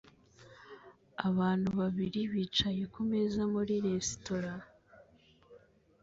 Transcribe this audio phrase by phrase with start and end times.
[1.29, 4.51] Abantu babiri bicaye kumeza muri resitora